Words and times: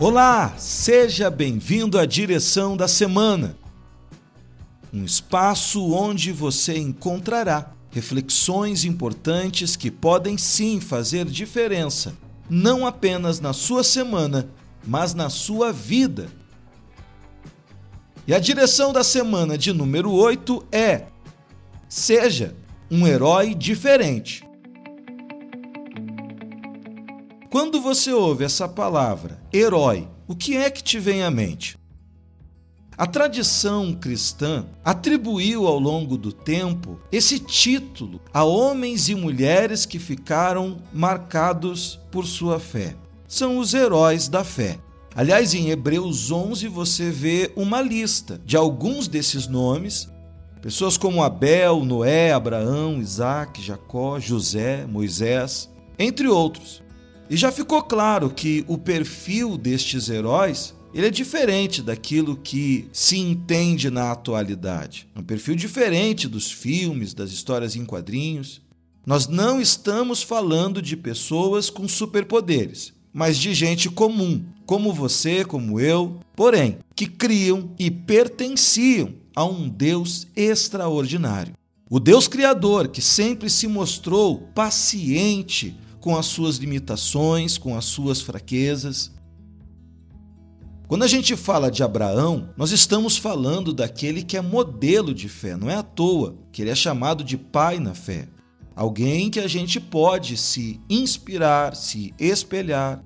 Olá, 0.00 0.54
seja 0.56 1.28
bem-vindo 1.28 1.98
à 1.98 2.06
direção 2.06 2.76
da 2.76 2.86
semana. 2.86 3.58
Um 4.94 5.04
espaço 5.04 5.92
onde 5.92 6.30
você 6.30 6.78
encontrará 6.78 7.72
reflexões 7.90 8.84
importantes 8.84 9.74
que 9.74 9.90
podem 9.90 10.38
sim 10.38 10.78
fazer 10.78 11.24
diferença, 11.24 12.16
não 12.48 12.86
apenas 12.86 13.40
na 13.40 13.52
sua 13.52 13.82
semana, 13.82 14.48
mas 14.86 15.14
na 15.14 15.28
sua 15.28 15.72
vida. 15.72 16.28
E 18.24 18.32
a 18.32 18.38
direção 18.38 18.92
da 18.92 19.02
semana 19.02 19.58
de 19.58 19.72
número 19.72 20.12
8 20.12 20.64
é: 20.70 21.06
seja 21.88 22.54
um 22.88 23.04
herói 23.04 23.52
diferente. 23.52 24.47
Quando 27.50 27.80
você 27.80 28.12
ouve 28.12 28.44
essa 28.44 28.68
palavra, 28.68 29.40
herói, 29.50 30.06
o 30.26 30.36
que 30.36 30.54
é 30.54 30.70
que 30.70 30.82
te 30.82 30.98
vem 30.98 31.22
à 31.22 31.30
mente? 31.30 31.78
A 32.94 33.06
tradição 33.06 33.94
cristã 33.94 34.66
atribuiu 34.84 35.66
ao 35.66 35.78
longo 35.78 36.18
do 36.18 36.30
tempo 36.30 37.00
esse 37.10 37.38
título 37.38 38.20
a 38.34 38.44
homens 38.44 39.08
e 39.08 39.14
mulheres 39.14 39.86
que 39.86 39.98
ficaram 39.98 40.76
marcados 40.92 41.98
por 42.10 42.26
sua 42.26 42.60
fé. 42.60 42.94
São 43.26 43.56
os 43.56 43.72
heróis 43.72 44.28
da 44.28 44.44
fé. 44.44 44.78
Aliás, 45.14 45.54
em 45.54 45.70
Hebreus 45.70 46.30
11 46.30 46.68
você 46.68 47.10
vê 47.10 47.50
uma 47.56 47.80
lista 47.80 48.38
de 48.44 48.58
alguns 48.58 49.08
desses 49.08 49.46
nomes. 49.46 50.06
Pessoas 50.60 50.98
como 50.98 51.22
Abel, 51.22 51.82
Noé, 51.82 52.30
Abraão, 52.30 53.00
Isaac, 53.00 53.62
Jacó, 53.62 54.20
José, 54.20 54.84
Moisés, 54.86 55.70
entre 55.98 56.28
outros. 56.28 56.86
E 57.30 57.36
já 57.36 57.52
ficou 57.52 57.82
claro 57.82 58.30
que 58.30 58.64
o 58.66 58.78
perfil 58.78 59.58
destes 59.58 60.08
heróis 60.08 60.74
ele 60.94 61.06
é 61.06 61.10
diferente 61.10 61.82
daquilo 61.82 62.36
que 62.36 62.88
se 62.90 63.18
entende 63.18 63.90
na 63.90 64.10
atualidade. 64.10 65.06
É 65.14 65.20
um 65.20 65.22
perfil 65.22 65.54
diferente 65.54 66.26
dos 66.26 66.50
filmes, 66.50 67.12
das 67.12 67.30
histórias 67.30 67.76
em 67.76 67.84
quadrinhos. 67.84 68.62
Nós 69.04 69.28
não 69.28 69.60
estamos 69.60 70.22
falando 70.22 70.80
de 70.80 70.96
pessoas 70.96 71.68
com 71.68 71.86
superpoderes, 71.86 72.94
mas 73.12 73.38
de 73.38 73.52
gente 73.52 73.90
comum, 73.90 74.44
como 74.64 74.92
você, 74.92 75.44
como 75.44 75.78
eu, 75.78 76.20
porém, 76.34 76.78
que 76.96 77.06
criam 77.06 77.74
e 77.78 77.90
pertenciam 77.90 79.12
a 79.36 79.44
um 79.44 79.68
Deus 79.68 80.26
extraordinário. 80.34 81.52
O 81.90 82.00
Deus 82.00 82.26
Criador, 82.26 82.88
que 82.88 83.00
sempre 83.00 83.48
se 83.48 83.66
mostrou 83.66 84.48
paciente 84.54 85.76
com 86.00 86.16
as 86.16 86.26
suas 86.26 86.56
limitações, 86.56 87.58
com 87.58 87.76
as 87.76 87.84
suas 87.84 88.20
fraquezas. 88.20 89.12
Quando 90.86 91.02
a 91.02 91.06
gente 91.06 91.36
fala 91.36 91.70
de 91.70 91.82
Abraão, 91.82 92.48
nós 92.56 92.70
estamos 92.70 93.18
falando 93.18 93.74
daquele 93.74 94.22
que 94.22 94.36
é 94.36 94.40
modelo 94.40 95.12
de 95.12 95.28
fé, 95.28 95.56
não 95.56 95.68
é 95.68 95.74
à 95.74 95.82
toa 95.82 96.36
que 96.50 96.62
ele 96.62 96.70
é 96.70 96.74
chamado 96.74 97.22
de 97.22 97.36
pai 97.36 97.78
na 97.78 97.94
fé. 97.94 98.26
Alguém 98.74 99.28
que 99.28 99.40
a 99.40 99.48
gente 99.48 99.78
pode 99.80 100.36
se 100.36 100.80
inspirar, 100.88 101.74
se 101.74 102.14
espelhar. 102.18 103.02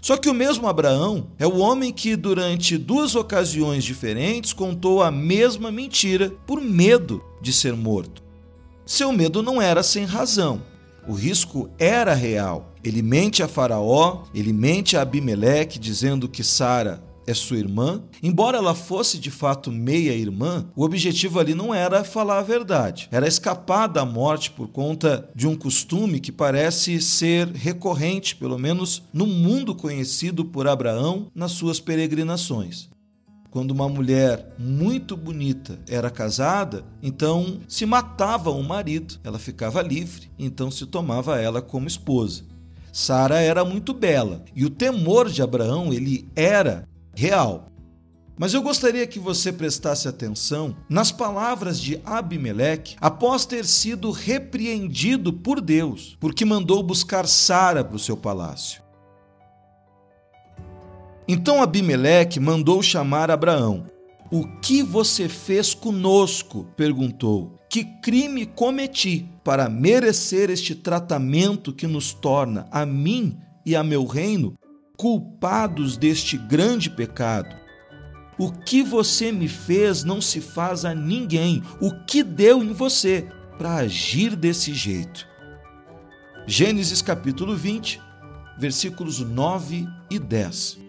Só 0.00 0.18
que 0.18 0.28
o 0.28 0.34
mesmo 0.34 0.68
Abraão 0.68 1.28
é 1.38 1.46
o 1.46 1.56
homem 1.56 1.90
que, 1.90 2.14
durante 2.14 2.76
duas 2.76 3.16
ocasiões 3.16 3.82
diferentes, 3.82 4.52
contou 4.52 5.02
a 5.02 5.10
mesma 5.10 5.72
mentira 5.72 6.30
por 6.46 6.60
medo 6.60 7.24
de 7.40 7.54
ser 7.54 7.74
morto. 7.74 8.22
Seu 8.84 9.10
medo 9.12 9.42
não 9.42 9.62
era 9.62 9.82
sem 9.82 10.04
razão. 10.04 10.62
O 11.06 11.12
risco 11.12 11.68
era 11.78 12.14
real. 12.14 12.72
Ele 12.82 13.02
mente 13.02 13.42
a 13.42 13.48
Faraó, 13.48 14.24
ele 14.34 14.52
mente 14.52 14.96
a 14.96 15.02
Abimeleque, 15.02 15.78
dizendo 15.78 16.28
que 16.28 16.42
Sara 16.42 17.02
é 17.26 17.34
sua 17.34 17.58
irmã. 17.58 18.02
Embora 18.22 18.58
ela 18.58 18.74
fosse 18.74 19.18
de 19.18 19.30
fato 19.30 19.70
meia-irmã, 19.70 20.66
o 20.74 20.84
objetivo 20.84 21.38
ali 21.38 21.54
não 21.54 21.74
era 21.74 22.04
falar 22.04 22.38
a 22.38 22.42
verdade, 22.42 23.08
era 23.10 23.26
escapar 23.26 23.86
da 23.86 24.04
morte 24.04 24.50
por 24.50 24.68
conta 24.68 25.28
de 25.34 25.46
um 25.46 25.56
costume 25.56 26.20
que 26.20 26.32
parece 26.32 27.00
ser 27.00 27.48
recorrente, 27.48 28.36
pelo 28.36 28.58
menos 28.58 29.02
no 29.12 29.26
mundo 29.26 29.74
conhecido 29.74 30.44
por 30.44 30.66
Abraão 30.66 31.30
nas 31.34 31.52
suas 31.52 31.80
peregrinações 31.80 32.93
quando 33.54 33.70
uma 33.70 33.88
mulher 33.88 34.52
muito 34.58 35.16
bonita 35.16 35.78
era 35.88 36.10
casada, 36.10 36.84
então 37.00 37.60
se 37.68 37.86
matava 37.86 38.50
o 38.50 38.60
marido, 38.64 39.20
ela 39.22 39.38
ficava 39.38 39.80
livre, 39.80 40.28
então 40.36 40.72
se 40.72 40.84
tomava 40.86 41.40
ela 41.40 41.62
como 41.62 41.86
esposa. 41.86 42.42
Sara 42.92 43.40
era 43.40 43.64
muito 43.64 43.94
bela 43.94 44.44
e 44.56 44.64
o 44.64 44.70
temor 44.70 45.30
de 45.30 45.40
Abraão 45.40 45.92
ele 45.92 46.28
era 46.34 46.84
real. 47.14 47.68
Mas 48.36 48.54
eu 48.54 48.60
gostaria 48.60 49.06
que 49.06 49.20
você 49.20 49.52
prestasse 49.52 50.08
atenção 50.08 50.74
nas 50.88 51.12
palavras 51.12 51.78
de 51.78 52.00
Abimeleque 52.04 52.96
após 53.00 53.46
ter 53.46 53.64
sido 53.66 54.10
repreendido 54.10 55.32
por 55.32 55.60
Deus, 55.60 56.16
porque 56.18 56.44
mandou 56.44 56.82
buscar 56.82 57.28
Sara 57.28 57.84
para 57.84 57.94
o 57.94 58.00
seu 58.00 58.16
palácio. 58.16 58.83
Então 61.26 61.62
Abimeleque 61.62 62.38
mandou 62.38 62.82
chamar 62.82 63.30
Abraão. 63.30 63.86
O 64.30 64.46
que 64.60 64.82
você 64.82 65.28
fez 65.28 65.72
conosco? 65.72 66.66
perguntou. 66.76 67.58
Que 67.70 67.84
crime 67.84 68.44
cometi 68.46 69.28
para 69.42 69.68
merecer 69.68 70.50
este 70.50 70.74
tratamento 70.74 71.72
que 71.72 71.86
nos 71.86 72.12
torna, 72.12 72.66
a 72.70 72.84
mim 72.84 73.38
e 73.64 73.74
a 73.74 73.82
meu 73.82 74.04
reino, 74.06 74.54
culpados 74.96 75.96
deste 75.96 76.36
grande 76.36 76.90
pecado? 76.90 77.54
O 78.36 78.50
que 78.50 78.82
você 78.82 79.32
me 79.32 79.48
fez 79.48 80.04
não 80.04 80.20
se 80.20 80.40
faz 80.40 80.84
a 80.84 80.94
ninguém. 80.94 81.62
O 81.80 81.90
que 82.04 82.22
deu 82.22 82.62
em 82.62 82.72
você 82.72 83.28
para 83.56 83.76
agir 83.76 84.36
desse 84.36 84.74
jeito? 84.74 85.26
Gênesis 86.46 87.00
capítulo 87.00 87.56
20, 87.56 88.00
versículos 88.58 89.20
9 89.20 89.86
e 90.10 90.18
10. 90.18 90.83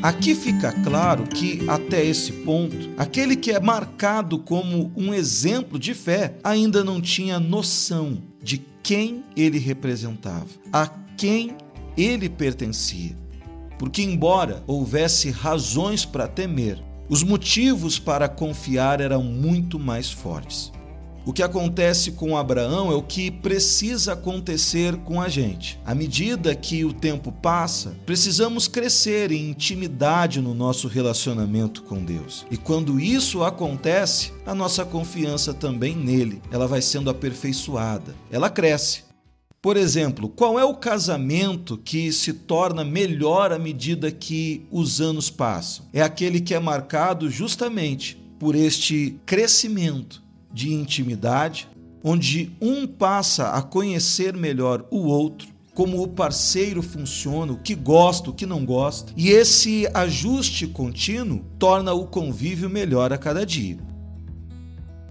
Aqui 0.00 0.32
fica 0.32 0.70
claro 0.84 1.24
que, 1.24 1.68
até 1.68 2.04
esse 2.04 2.30
ponto, 2.30 2.90
aquele 2.96 3.34
que 3.34 3.50
é 3.50 3.58
marcado 3.58 4.38
como 4.38 4.92
um 4.96 5.12
exemplo 5.12 5.76
de 5.76 5.92
fé 5.92 6.36
ainda 6.44 6.84
não 6.84 7.00
tinha 7.00 7.40
noção 7.40 8.18
de 8.40 8.64
quem 8.80 9.24
ele 9.36 9.58
representava, 9.58 10.46
a 10.72 10.86
quem 11.16 11.56
ele 11.96 12.28
pertencia. 12.28 13.16
Porque, 13.76 14.00
embora 14.00 14.62
houvesse 14.68 15.30
razões 15.30 16.04
para 16.04 16.28
temer, 16.28 16.80
os 17.08 17.24
motivos 17.24 17.98
para 17.98 18.28
confiar 18.28 19.00
eram 19.00 19.24
muito 19.24 19.80
mais 19.80 20.12
fortes. 20.12 20.70
O 21.28 21.32
que 21.34 21.42
acontece 21.42 22.12
com 22.12 22.38
Abraão 22.38 22.90
é 22.90 22.94
o 22.94 23.02
que 23.02 23.30
precisa 23.30 24.14
acontecer 24.14 24.96
com 24.96 25.20
a 25.20 25.28
gente. 25.28 25.78
À 25.84 25.94
medida 25.94 26.54
que 26.54 26.86
o 26.86 26.92
tempo 26.94 27.30
passa, 27.30 27.94
precisamos 28.06 28.66
crescer 28.66 29.30
em 29.30 29.50
intimidade 29.50 30.40
no 30.40 30.54
nosso 30.54 30.88
relacionamento 30.88 31.82
com 31.82 32.02
Deus. 32.02 32.46
E 32.50 32.56
quando 32.56 32.98
isso 32.98 33.44
acontece, 33.44 34.32
a 34.46 34.54
nossa 34.54 34.86
confiança 34.86 35.52
também 35.52 35.94
nele, 35.94 36.40
ela 36.50 36.66
vai 36.66 36.80
sendo 36.80 37.10
aperfeiçoada. 37.10 38.14
Ela 38.30 38.48
cresce. 38.48 39.02
Por 39.60 39.76
exemplo, 39.76 40.30
qual 40.30 40.58
é 40.58 40.64
o 40.64 40.76
casamento 40.76 41.76
que 41.76 42.10
se 42.10 42.32
torna 42.32 42.82
melhor 42.82 43.52
à 43.52 43.58
medida 43.58 44.10
que 44.10 44.66
os 44.70 44.98
anos 44.98 45.28
passam? 45.28 45.84
É 45.92 46.00
aquele 46.00 46.40
que 46.40 46.54
é 46.54 46.58
marcado 46.58 47.28
justamente 47.28 48.16
por 48.38 48.54
este 48.54 49.20
crescimento 49.26 50.26
de 50.52 50.72
intimidade, 50.72 51.68
onde 52.02 52.52
um 52.60 52.86
passa 52.86 53.50
a 53.50 53.62
conhecer 53.62 54.36
melhor 54.36 54.86
o 54.90 55.06
outro, 55.06 55.48
como 55.74 56.02
o 56.02 56.08
parceiro 56.08 56.82
funciona, 56.82 57.52
o 57.52 57.58
que 57.58 57.74
gosta, 57.74 58.30
o 58.30 58.32
que 58.32 58.44
não 58.44 58.64
gosta. 58.64 59.12
E 59.16 59.28
esse 59.28 59.88
ajuste 59.94 60.66
contínuo 60.66 61.44
torna 61.58 61.92
o 61.92 62.06
convívio 62.06 62.68
melhor 62.68 63.12
a 63.12 63.18
cada 63.18 63.46
dia. 63.46 63.78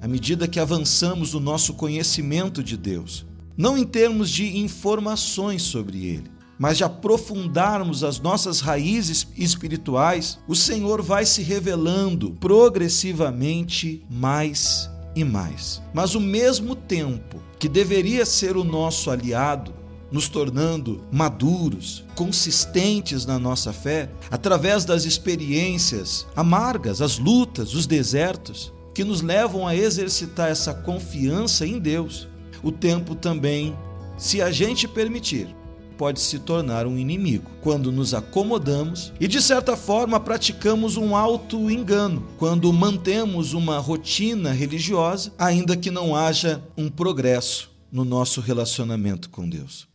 À 0.00 0.08
medida 0.08 0.48
que 0.48 0.60
avançamos 0.60 1.34
no 1.34 1.40
nosso 1.40 1.74
conhecimento 1.74 2.62
de 2.62 2.76
Deus, 2.76 3.26
não 3.56 3.76
em 3.76 3.84
termos 3.84 4.30
de 4.30 4.58
informações 4.58 5.62
sobre 5.62 6.06
Ele, 6.06 6.30
mas 6.58 6.78
de 6.78 6.84
aprofundarmos 6.84 8.04
as 8.04 8.20
nossas 8.20 8.60
raízes 8.60 9.26
espirituais, 9.36 10.38
o 10.48 10.54
Senhor 10.54 11.02
vai 11.02 11.26
se 11.26 11.42
revelando 11.42 12.30
progressivamente 12.40 14.04
mais 14.10 14.90
e 15.14 15.24
mais. 15.24 15.82
Mas 15.92 16.14
o 16.14 16.20
mesmo 16.20 16.74
tempo 16.74 17.42
que 17.58 17.68
deveria 17.68 18.26
ser 18.26 18.56
o 18.56 18.64
nosso 18.64 19.10
aliado, 19.10 19.72
nos 20.10 20.28
tornando 20.28 21.02
maduros, 21.10 22.04
consistentes 22.14 23.26
na 23.26 23.38
nossa 23.38 23.72
fé, 23.72 24.10
através 24.30 24.84
das 24.84 25.04
experiências 25.04 26.26
amargas, 26.36 27.00
as 27.00 27.18
lutas, 27.18 27.74
os 27.74 27.86
desertos, 27.86 28.72
que 28.94 29.02
nos 29.02 29.22
levam 29.22 29.66
a 29.66 29.74
exercitar 29.74 30.50
essa 30.50 30.72
confiança 30.72 31.66
em 31.66 31.78
Deus, 31.80 32.28
o 32.62 32.70
tempo 32.70 33.14
também, 33.14 33.76
se 34.16 34.40
a 34.40 34.52
gente 34.52 34.86
permitir, 34.86 35.48
pode 35.96 36.20
se 36.20 36.38
tornar 36.38 36.86
um 36.86 36.98
inimigo 36.98 37.50
quando 37.60 37.90
nos 37.90 38.14
acomodamos 38.14 39.12
e, 39.18 39.26
de 39.26 39.40
certa 39.40 39.76
forma, 39.76 40.20
praticamos 40.20 40.96
um 40.96 41.16
auto-engano 41.16 42.26
quando 42.38 42.72
mantemos 42.72 43.52
uma 43.52 43.78
rotina 43.78 44.52
religiosa, 44.52 45.32
ainda 45.38 45.76
que 45.76 45.90
não 45.90 46.14
haja 46.14 46.62
um 46.76 46.88
progresso 46.88 47.70
no 47.90 48.04
nosso 48.04 48.40
relacionamento 48.40 49.30
com 49.30 49.48
Deus. 49.48 49.88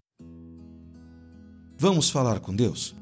Vamos 1.78 2.10
falar 2.10 2.40
com 2.40 2.56
Deus? 2.56 2.96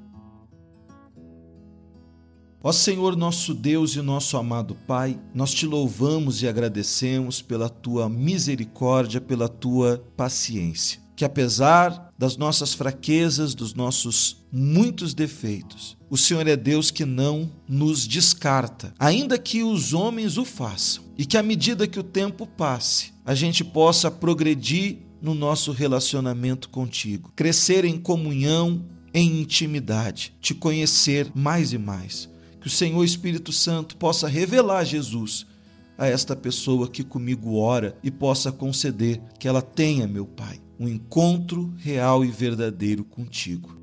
Ó 2.63 2.71
Senhor, 2.71 3.15
nosso 3.15 3.53
Deus 3.53 3.95
e 3.95 4.01
nosso 4.01 4.35
amado 4.35 4.75
Pai, 4.88 5.19
nós 5.33 5.53
te 5.53 5.65
louvamos 5.65 6.41
e 6.41 6.47
agradecemos 6.47 7.41
pela 7.41 7.69
tua 7.69 8.09
misericórdia, 8.09 9.21
pela 9.21 9.47
tua 9.47 10.03
paciência. 10.17 11.06
Que 11.18 11.25
apesar 11.25 12.14
das 12.16 12.38
nossas 12.38 12.75
fraquezas, 12.75 13.56
dos 13.56 13.74
nossos 13.74 14.46
muitos 14.52 15.16
defeitos, 15.16 15.98
o 16.12 16.16
Senhor 16.16 16.48
é 16.48 16.56
Deus 16.56 16.92
que 16.92 17.06
não 17.06 17.52
nos 17.68 18.08
descarta, 18.08 18.94
ainda 19.00 19.40
que 19.40 19.64
os 19.64 19.96
homens 19.96 20.38
o 20.38 20.46
façam, 20.46 21.04
e 21.18 21.25
que 21.25 21.36
à 21.36 21.42
medida 21.42 21.88
que 21.88 22.00
o 22.00 22.04
tempo 22.04 22.46
passe, 22.46 23.14
a 23.25 23.34
gente 23.34 23.64
possa 23.64 24.12
progredir 24.12 25.00
no 25.19 25.34
nosso 25.34 25.72
relacionamento 25.72 26.69
contigo, 26.69 27.34
crescer 27.36 27.84
em 27.84 27.98
comunhão, 27.98 28.86
em 29.12 29.42
intimidade, 29.42 30.36
te 30.40 30.54
conhecer 30.54 31.31
mais 31.34 31.74
e 31.74 31.80
mais. 31.80 32.30
Que 32.62 32.68
o 32.68 32.69
Senhor 32.72 33.04
Espírito 33.04 33.52
Santo 33.52 33.98
possa 33.98 34.28
revelar 34.28 34.84
Jesus 34.84 35.48
a 35.97 36.05
esta 36.05 36.35
pessoa 36.35 36.88
que 36.88 37.03
comigo 37.03 37.55
ora 37.55 37.97
e 38.03 38.11
possa 38.11 38.51
conceder 38.51 39.19
que 39.39 39.47
ela 39.47 39.61
tenha, 39.61 40.07
meu 40.07 40.25
Pai, 40.25 40.61
um 40.79 40.88
encontro 40.88 41.73
real 41.77 42.23
e 42.23 42.29
verdadeiro 42.29 43.03
contigo. 43.03 43.75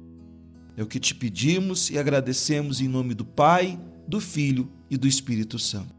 É 0.76 0.82
o 0.82 0.87
que 0.87 1.00
te 1.00 1.14
pedimos 1.14 1.90
e 1.90 1.99
agradecemos 1.99 2.81
em 2.81 2.88
nome 2.88 3.14
do 3.14 3.25
Pai, 3.25 3.78
do 4.06 4.20
Filho 4.20 4.70
e 4.90 4.96
do 4.96 5.08
Espírito 5.08 5.58
Santo. 5.58 5.94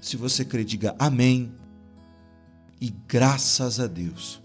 Se 0.00 0.16
você 0.16 0.44
crê, 0.44 0.64
diga 0.64 0.94
amém 0.98 1.52
e 2.80 2.92
graças 3.06 3.78
a 3.78 3.86
Deus. 3.86 4.40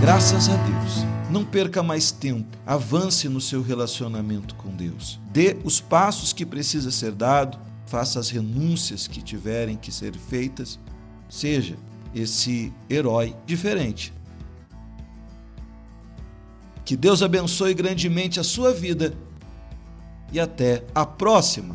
Graças 0.00 0.48
a 0.48 0.56
Deus. 0.56 1.30
Não 1.30 1.44
perca 1.44 1.82
mais 1.82 2.10
tempo. 2.10 2.58
Avance 2.66 3.28
no 3.28 3.40
seu 3.40 3.62
relacionamento 3.62 4.54
com 4.56 4.74
Deus. 4.74 5.18
Dê 5.32 5.56
os 5.62 5.80
passos 5.80 6.32
que 6.32 6.44
precisa 6.44 6.90
ser 6.90 7.12
dado, 7.12 7.58
faça 7.90 8.20
as 8.20 8.30
renúncias 8.30 9.08
que 9.08 9.20
tiverem 9.20 9.76
que 9.76 9.90
ser 9.90 10.16
feitas. 10.16 10.78
Seja 11.28 11.76
esse 12.14 12.72
herói 12.88 13.34
diferente. 13.44 14.12
Que 16.84 16.96
Deus 16.96 17.20
abençoe 17.20 17.74
grandemente 17.74 18.38
a 18.38 18.44
sua 18.44 18.72
vida 18.72 19.12
e 20.32 20.38
até 20.38 20.84
a 20.94 21.04
próxima. 21.04 21.74